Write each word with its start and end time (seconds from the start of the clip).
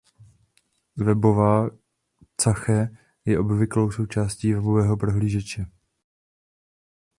Webová 0.95 1.69
cache 2.37 2.89
je 3.25 3.39
obvyklou 3.39 3.91
součástí 3.91 4.53
webového 4.53 4.97
prohlížeče. 4.97 5.65